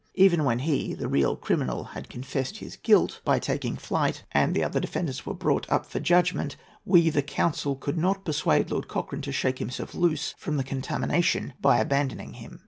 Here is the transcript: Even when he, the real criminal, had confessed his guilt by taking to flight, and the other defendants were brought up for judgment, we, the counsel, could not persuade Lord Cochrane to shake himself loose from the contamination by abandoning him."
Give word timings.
Even 0.15 0.43
when 0.43 0.57
he, 0.57 0.95
the 0.95 1.07
real 1.07 1.35
criminal, 1.35 1.83
had 1.83 2.09
confessed 2.09 2.57
his 2.57 2.75
guilt 2.75 3.21
by 3.23 3.37
taking 3.37 3.75
to 3.75 3.79
flight, 3.83 4.23
and 4.31 4.55
the 4.55 4.63
other 4.63 4.79
defendants 4.79 5.27
were 5.27 5.33
brought 5.35 5.71
up 5.71 5.85
for 5.85 5.99
judgment, 5.99 6.55
we, 6.85 7.11
the 7.11 7.21
counsel, 7.21 7.75
could 7.75 7.99
not 7.99 8.25
persuade 8.25 8.71
Lord 8.71 8.87
Cochrane 8.87 9.21
to 9.21 9.31
shake 9.31 9.59
himself 9.59 9.93
loose 9.93 10.33
from 10.39 10.57
the 10.57 10.63
contamination 10.63 11.53
by 11.61 11.77
abandoning 11.77 12.33
him." 12.33 12.59